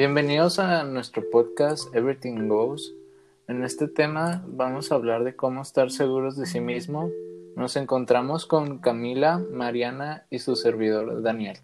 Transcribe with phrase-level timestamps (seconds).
[0.00, 2.94] Bienvenidos a nuestro podcast Everything Goes.
[3.48, 7.10] En este tema vamos a hablar de cómo estar seguros de sí mismo.
[7.54, 11.58] Nos encontramos con Camila, Mariana y su servidor Daniel.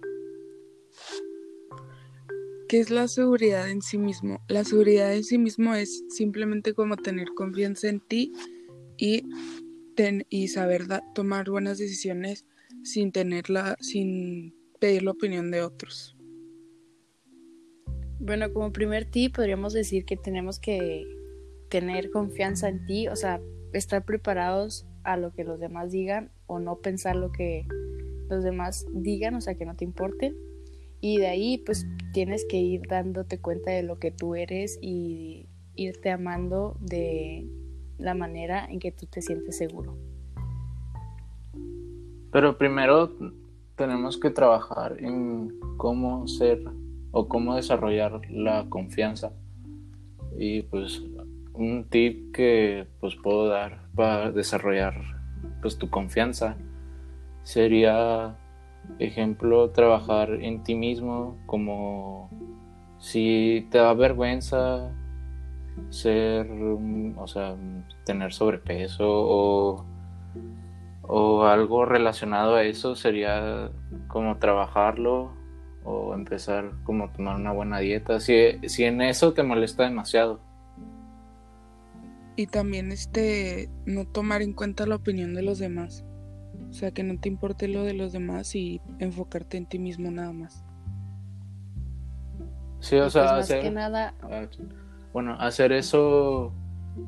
[2.68, 4.38] ¿Qué es la seguridad en sí mismo?
[4.48, 8.34] La seguridad en sí mismo es simplemente como tener confianza en ti
[8.98, 9.22] y,
[10.28, 10.82] y saber
[11.14, 12.44] tomar buenas decisiones
[12.84, 16.15] sin tenerla, sin pedir la opinión de otros.
[18.18, 21.04] Bueno, como primer tip podríamos decir que tenemos que
[21.68, 23.40] tener confianza en ti, o sea,
[23.72, 27.66] estar preparados a lo que los demás digan o no pensar lo que
[28.28, 30.34] los demás digan, o sea, que no te importe.
[31.00, 35.48] Y de ahí pues tienes que ir dándote cuenta de lo que tú eres y
[35.74, 37.46] irte amando de
[37.98, 39.96] la manera en que tú te sientes seguro.
[42.32, 43.12] Pero primero
[43.76, 46.64] tenemos que trabajar en cómo ser
[47.12, 49.32] o cómo desarrollar la confianza.
[50.38, 51.02] Y pues
[51.56, 54.94] un tip que pues puedo dar para desarrollar
[55.62, 56.56] pues tu confianza
[57.42, 58.36] sería
[58.98, 62.30] ejemplo trabajar en ti mismo como
[62.98, 64.92] si te da vergüenza
[65.90, 67.56] ser o sea
[68.04, 69.84] tener sobrepeso o
[71.08, 73.70] o algo relacionado a eso sería
[74.08, 75.35] como trabajarlo
[75.86, 80.40] o empezar como a tomar una buena dieta, si, si en eso te molesta demasiado.
[82.34, 86.04] Y también este no tomar en cuenta la opinión de los demás.
[86.68, 90.10] O sea, que no te importe lo de los demás y enfocarte en ti mismo
[90.10, 90.64] nada más.
[92.80, 94.14] Sí, o sea, pues más que nada...
[94.22, 94.46] Ah,
[95.12, 96.52] bueno, hacer eso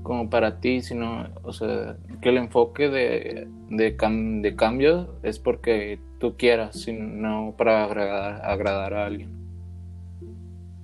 [0.03, 3.97] como para ti, sino, o sea, que el enfoque de, de,
[4.43, 9.39] de cambio es porque tú quieras, sino para agradar, agradar a alguien.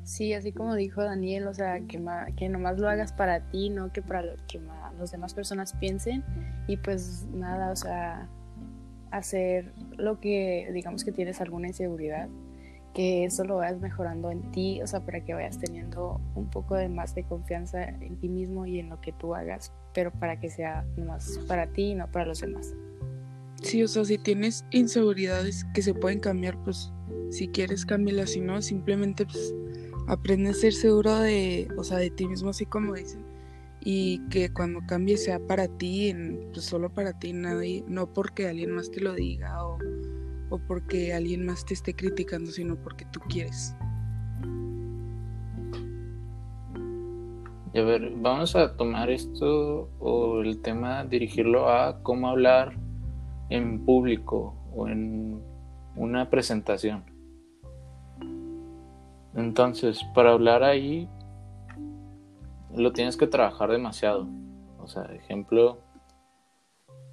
[0.04, 2.00] Sí, así como dijo Daniel, o sea, que,
[2.36, 4.60] que nomás lo hagas para ti, no que para lo que
[4.98, 6.22] las demás personas piensen.
[6.68, 8.28] Y pues nada, o sea,
[9.10, 12.28] hacer lo que digamos que tienes alguna inseguridad,
[12.94, 16.76] que eso lo vayas mejorando en ti, o sea, para que vayas teniendo un poco
[16.76, 20.38] de más de confianza en ti mismo y en lo que tú hagas, pero para
[20.38, 22.74] que sea más para ti y no para los demás.
[23.62, 26.92] Sí, o sea, si tienes inseguridades que se pueden cambiar, pues
[27.30, 29.54] si quieres cámbialas, si no, simplemente pues
[30.06, 33.24] aprende a ser seguro de, o sea, de ti mismo, así como dicen,
[33.80, 36.14] y que cuando cambie sea para ti,
[36.52, 39.78] pues solo para ti, nadie, no porque alguien más te lo diga o
[40.54, 43.76] o porque alguien más te esté criticando, sino porque tú quieres.
[47.72, 52.72] Y a ver, vamos a tomar esto o el tema, dirigirlo a cómo hablar
[53.50, 55.42] en público o en
[55.96, 57.04] una presentación.
[59.34, 61.08] Entonces, para hablar ahí,
[62.72, 64.28] lo tienes que trabajar demasiado.
[64.78, 65.80] O sea, ejemplo,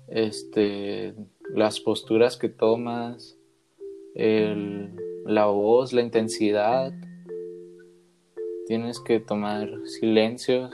[0.08, 1.16] este,
[1.54, 3.38] las posturas que tomas,
[4.16, 6.94] la voz, la intensidad.
[8.68, 10.74] Tienes que tomar silencios.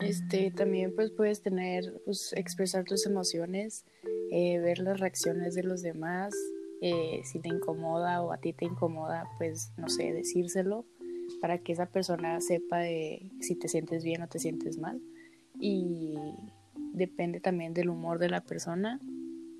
[0.00, 3.84] Este, también pues puedes tener, pues expresar tus emociones,
[4.32, 6.34] eh, ver las reacciones de los demás,
[6.80, 10.84] eh, si te incomoda o a ti te incomoda, pues no sé, decírselo
[11.40, 15.00] para que esa persona sepa de si te sientes bien o te sientes mal.
[15.60, 16.14] Y
[16.92, 19.00] depende también del humor de la persona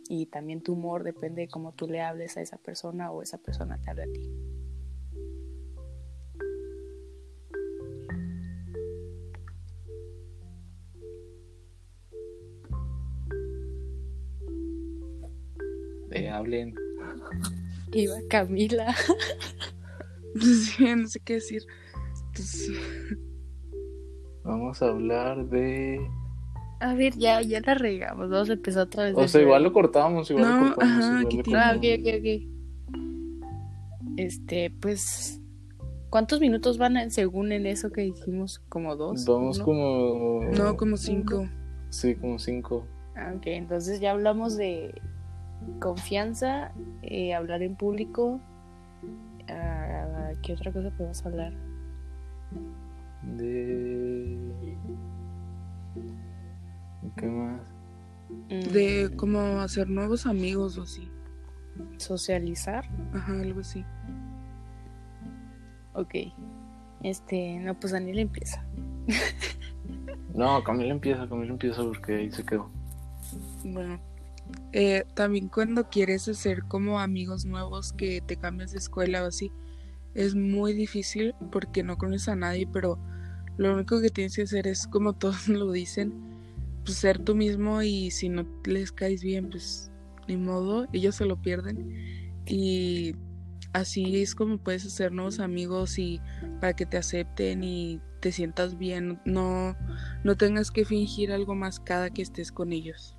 [0.09, 3.39] y también tu humor depende de cómo tú le hables a esa persona o esa
[3.39, 4.31] persona te habla a ti.
[16.11, 16.75] Te hablen.
[17.93, 18.95] Iba Camila.
[20.41, 21.62] sí, no sé qué decir.
[24.45, 26.01] Vamos a hablar de
[26.82, 28.28] a ver, ya, ya la regamos.
[28.28, 29.15] Vamos a empezar otra vez.
[29.16, 31.04] O sea, igual lo cortábamos, igual no, lo cortamos.
[31.04, 32.28] Ajá, igual Ah, ok, ok, ok.
[34.16, 35.39] Este, pues.
[36.10, 38.60] ¿Cuántos minutos van en, según en eso que dijimos?
[38.68, 39.24] ¿Como dos?
[39.24, 40.41] Vamos como.
[40.53, 41.48] No, como cinco.
[41.89, 42.86] Sí, como cinco.
[43.16, 45.01] Ah, ok, entonces ya hablamos de
[45.80, 46.72] confianza,
[47.03, 48.41] eh, hablar en público.
[49.48, 51.53] Uh, ¿Qué otra cosa podemos hablar?
[53.36, 54.52] De.
[57.16, 57.60] ¿Qué más?
[58.49, 59.16] De mm.
[59.16, 61.09] cómo hacer nuevos amigos o así.
[61.97, 62.84] Socializar.
[63.13, 63.84] Ajá, algo así.
[65.95, 66.15] Ok.
[67.03, 68.65] Este, no, pues Daniel empieza.
[70.34, 72.71] no, Camila empieza, Camila empieza porque ahí se quedó.
[73.65, 74.01] Bueno.
[74.72, 79.53] Eh, también cuando quieres hacer como amigos nuevos que te cambias de escuela o así,
[80.15, 82.98] es muy difícil porque no conoces a nadie, pero
[83.57, 86.32] lo único que tienes que hacer es, como todos lo dicen,
[86.84, 89.91] pues ser tú mismo y si no les caes bien, pues
[90.29, 92.43] ni modo, ellos se lo pierden.
[92.47, 93.15] Y
[93.73, 96.21] así es como puedes hacer nuevos amigos y
[96.61, 99.77] para que te acepten y te sientas bien, no,
[100.23, 103.17] no tengas que fingir algo más cada que estés con ellos.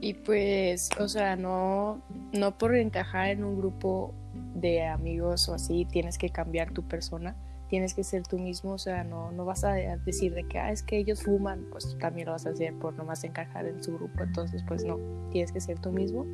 [0.00, 4.14] Y pues, o sea, no, no por encajar en un grupo
[4.54, 7.36] de amigos o así, tienes que cambiar tu persona,
[7.72, 10.70] tienes que ser tú mismo, o sea, no, no vas a decir de que, ah,
[10.70, 13.94] es que ellos fuman, pues también lo vas a hacer por nomás encajar en su
[13.94, 14.98] grupo, entonces pues no,
[15.30, 16.26] tienes que ser tú mismo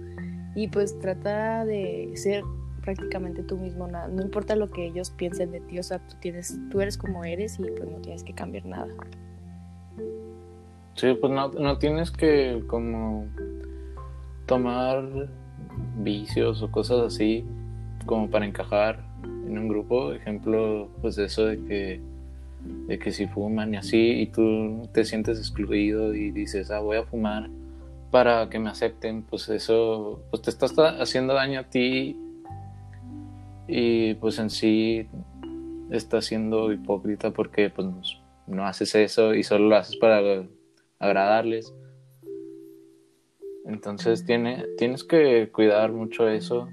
[0.57, 2.43] y pues trata de ser
[2.83, 6.17] prácticamente tú mismo, no, no importa lo que ellos piensen de ti, o sea, tú,
[6.19, 8.93] tienes, tú eres como eres y pues no tienes que cambiar nada.
[10.95, 13.27] Sí, pues no, no tienes que como
[14.47, 15.29] tomar
[15.99, 17.47] vicios o cosas así
[18.07, 22.01] como para encajar en un grupo, ejemplo, pues eso de que
[22.87, 26.97] de que si fuman y así y tú te sientes excluido y dices, "Ah, voy
[26.97, 27.49] a fumar
[28.11, 32.17] para que me acepten", pues eso pues te estás haciendo daño a ti
[33.69, 35.07] y pues en sí
[35.91, 37.87] estás siendo hipócrita porque pues
[38.47, 40.21] no haces eso y solo lo haces para
[40.99, 41.73] agradarles.
[43.67, 46.69] Entonces tiene, tienes que cuidar mucho eso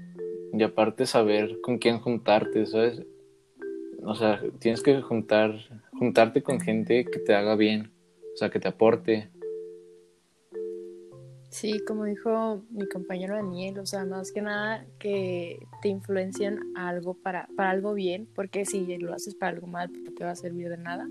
[0.58, 3.02] y aparte saber con quién juntarte, ¿sabes?
[4.02, 5.54] O sea, tienes que juntar,
[5.98, 7.92] juntarte con gente que te haga bien,
[8.34, 9.30] o sea, que te aporte.
[11.50, 17.14] Sí, como dijo mi compañero Daniel, o sea, más que nada que te influencien algo
[17.14, 20.36] para, para algo bien, porque si lo haces para algo mal, no te va a
[20.36, 21.08] servir de nada.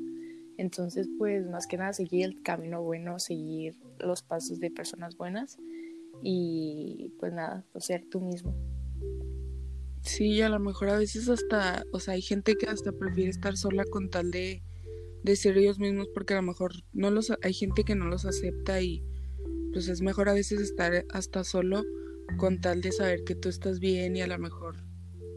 [0.57, 5.57] Entonces, pues más que nada seguir el camino bueno, seguir los pasos de personas buenas
[6.21, 8.53] y pues nada, pues, ser tú mismo.
[10.05, 13.57] Sí, a lo mejor a veces hasta, o sea, hay gente que hasta prefiere estar
[13.57, 14.61] sola con tal de,
[15.23, 18.25] de ser ellos mismos porque a lo mejor no los, hay gente que no los
[18.25, 19.03] acepta y
[19.73, 21.83] pues es mejor a veces estar hasta solo
[22.37, 24.75] con tal de saber que tú estás bien y a lo mejor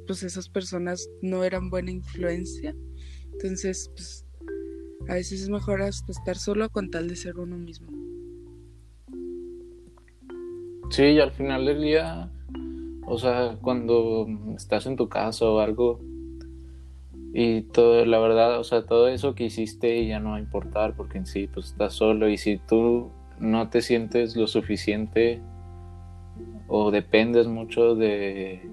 [0.07, 2.75] pues esas personas no eran buena influencia.
[3.33, 4.27] Entonces, pues
[5.09, 7.89] a veces es mejor hasta estar solo con tal de ser uno mismo.
[10.91, 12.31] Sí, y al final del día,
[13.09, 14.27] o sea, cuando
[14.57, 16.01] estás en tu casa o algo,
[17.33, 20.95] y todo, la verdad, o sea, todo eso que hiciste ya no va a importar
[20.95, 25.41] porque en sí, pues estás solo y si tú no te sientes lo suficiente
[26.69, 28.69] o dependes mucho de,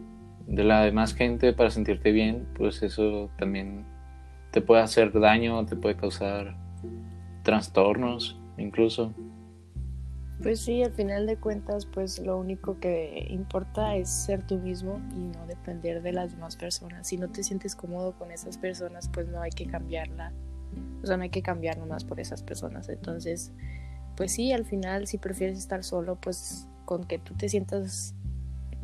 [0.48, 3.86] de la demás gente para sentirte bien, pues eso también
[4.52, 6.56] te puede hacer daño, te puede causar
[7.44, 9.14] trastornos incluso.
[10.42, 15.00] Pues sí, al final de cuentas, pues lo único que importa es ser tú mismo
[15.12, 17.08] y no depender de las demás personas.
[17.08, 20.34] Si no te sientes cómodo con esas personas, pues no hay que cambiarla.
[21.02, 22.90] O sea, no hay que cambiar nomás por esas personas.
[22.90, 23.54] Entonces,
[24.18, 28.14] pues sí, al final, si prefieres estar solo, pues con que tú te sientas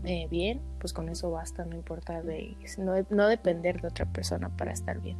[0.03, 4.49] eh, bien, pues con eso basta, no importa de no, no depender de otra persona
[4.55, 5.17] para estar bien.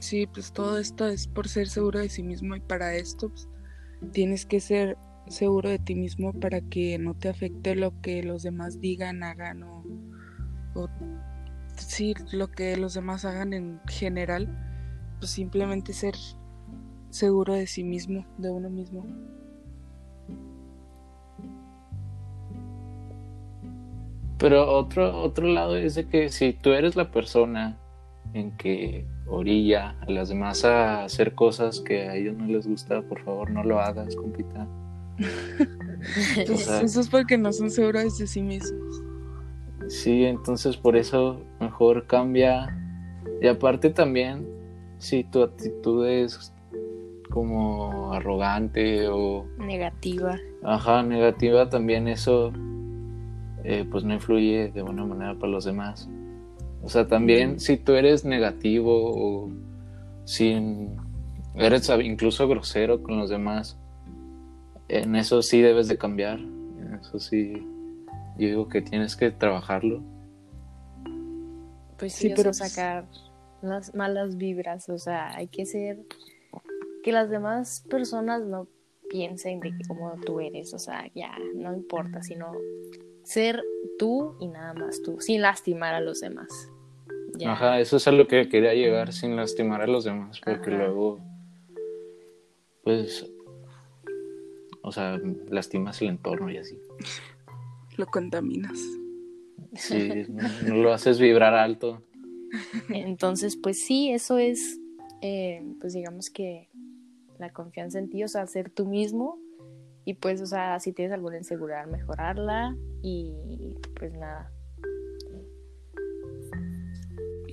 [0.00, 3.48] Sí, pues todo esto es por ser seguro de sí mismo y para esto pues,
[4.12, 4.96] tienes que ser
[5.28, 9.62] seguro de ti mismo para que no te afecte lo que los demás digan, hagan
[9.62, 9.84] o,
[10.74, 10.88] o
[11.76, 14.48] sí, lo que los demás hagan en general,
[15.18, 16.14] pues simplemente ser
[17.10, 19.06] seguro de sí mismo, de uno mismo.
[24.38, 27.78] Pero otro, otro lado es de que si tú eres la persona
[28.36, 33.02] en que orilla a las demás a hacer cosas que a ellos no les gusta,
[33.02, 34.68] por favor no lo hagas, compita.
[36.36, 39.02] eso es porque no son seguros de sí mismos.
[39.88, 42.76] Sí, entonces por eso mejor cambia.
[43.40, 44.46] Y aparte también,
[44.98, 46.52] si tu actitud es
[47.30, 49.46] como arrogante o...
[49.58, 50.36] Negativa.
[50.62, 52.52] Ajá, negativa también eso
[53.64, 56.08] eh, pues no influye de buena manera para los demás.
[56.86, 59.50] O sea, también si tú eres negativo o
[60.24, 60.96] sin
[61.56, 63.76] eres incluso grosero con los demás,
[64.86, 66.38] en eso sí debes de cambiar.
[66.38, 67.54] En eso sí,
[68.38, 70.00] yo digo que tienes que trabajarlo.
[71.98, 73.04] Pues sí, pero sacar
[73.62, 75.98] las malas vibras, o sea, hay que ser
[77.02, 78.68] que las demás personas no
[79.10, 82.52] piensen de cómo tú eres, o sea, ya no importa, sino
[83.24, 83.64] ser
[83.98, 86.46] tú y nada más tú, sin lastimar a los demás.
[87.44, 91.20] Ajá, eso es a lo que quería llegar sin lastimar a los demás, porque luego,
[92.82, 93.26] pues,
[94.82, 96.78] o sea, lastimas el entorno y así.
[97.96, 98.78] Lo contaminas.
[99.74, 100.26] Sí,
[100.62, 102.02] no, lo haces vibrar alto.
[102.88, 104.78] Entonces, pues sí, eso es,
[105.22, 106.68] eh, pues digamos que
[107.38, 109.38] la confianza en ti, o sea, ser tú mismo
[110.04, 113.34] y pues, o sea, si tienes alguna inseguridad, mejorarla y
[113.98, 114.52] pues nada.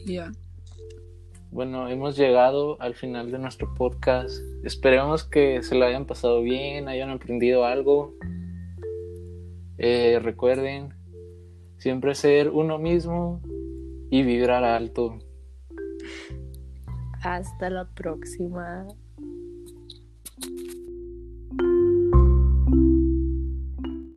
[0.05, 0.31] Ya.
[1.51, 4.41] Bueno, hemos llegado al final de nuestro podcast.
[4.63, 8.15] Esperemos que se lo hayan pasado bien, hayan aprendido algo.
[9.77, 10.93] Eh, recuerden
[11.77, 13.41] siempre ser uno mismo
[14.09, 15.19] y vibrar alto.
[17.21, 18.87] Hasta la próxima.